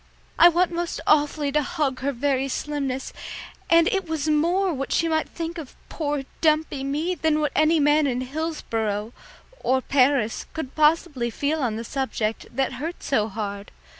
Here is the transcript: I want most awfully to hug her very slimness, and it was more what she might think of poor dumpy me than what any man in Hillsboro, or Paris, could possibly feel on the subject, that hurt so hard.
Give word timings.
I 0.39 0.49
want 0.49 0.71
most 0.71 0.99
awfully 1.05 1.51
to 1.51 1.61
hug 1.61 1.99
her 1.99 2.11
very 2.11 2.47
slimness, 2.47 3.13
and 3.69 3.87
it 3.89 4.09
was 4.09 4.27
more 4.27 4.73
what 4.73 4.91
she 4.91 5.07
might 5.07 5.29
think 5.29 5.59
of 5.59 5.75
poor 5.89 6.23
dumpy 6.41 6.83
me 6.83 7.13
than 7.13 7.39
what 7.39 7.51
any 7.55 7.79
man 7.79 8.07
in 8.07 8.21
Hillsboro, 8.21 9.13
or 9.59 9.79
Paris, 9.79 10.47
could 10.53 10.73
possibly 10.73 11.29
feel 11.29 11.61
on 11.61 11.75
the 11.75 11.83
subject, 11.83 12.47
that 12.51 12.73
hurt 12.81 13.03
so 13.03 13.27
hard. 13.27 13.69